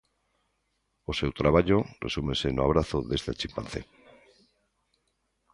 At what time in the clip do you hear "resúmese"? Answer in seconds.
2.05-2.47